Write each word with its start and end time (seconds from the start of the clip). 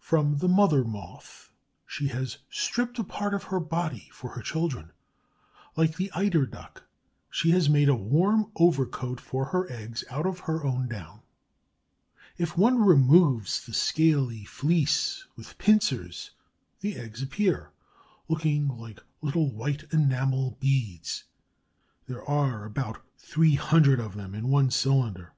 From 0.00 0.38
the 0.38 0.48
mother 0.48 0.82
Moth; 0.82 1.52
she 1.86 2.08
has 2.08 2.38
stripped 2.48 2.98
a 2.98 3.04
part 3.04 3.34
of 3.34 3.42
her 3.42 3.60
body 3.60 4.08
for 4.14 4.30
her 4.30 4.40
children. 4.40 4.92
Like 5.76 5.96
the 5.98 6.10
Eider 6.14 6.46
duck, 6.46 6.84
she 7.28 7.50
has 7.50 7.68
made 7.68 7.90
a 7.90 7.94
warm 7.94 8.50
overcoat 8.56 9.20
for 9.20 9.44
her 9.44 9.70
eggs 9.70 10.02
out 10.08 10.24
of 10.24 10.38
her 10.48 10.64
own 10.64 10.88
down. 10.88 11.20
If 12.38 12.56
one 12.56 12.82
removes 12.82 13.66
the 13.66 13.74
scaly 13.74 14.44
fleece 14.46 15.26
with 15.36 15.58
pincers 15.58 16.30
the 16.80 16.96
eggs 16.96 17.20
appear, 17.20 17.70
looking 18.26 18.68
like 18.68 19.04
little 19.20 19.52
white 19.52 19.84
enamel 19.92 20.56
beads. 20.60 21.24
There 22.06 22.26
are 22.26 22.64
about 22.64 23.02
three 23.18 23.56
hundred 23.56 24.00
of 24.00 24.14
them 24.14 24.34
in 24.34 24.48
one 24.48 24.70
cylinder. 24.70 25.34